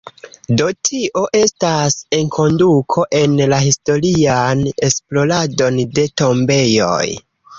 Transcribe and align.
Do, 0.59 0.67
tio 0.87 1.21
estas 1.39 1.97
enkonduko 2.19 3.03
en 3.21 3.35
la 3.53 3.59
historian 3.65 4.65
esploradon 4.89 5.77
de 5.99 6.07
tombejoj. 6.23 7.07